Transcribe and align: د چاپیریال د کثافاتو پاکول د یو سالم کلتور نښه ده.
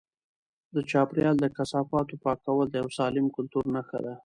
د 0.75 0.77
چاپیریال 0.91 1.35
د 1.41 1.45
کثافاتو 1.57 2.15
پاکول 2.23 2.67
د 2.69 2.75
یو 2.81 2.89
سالم 2.97 3.25
کلتور 3.35 3.65
نښه 3.75 3.99
ده. 4.05 4.13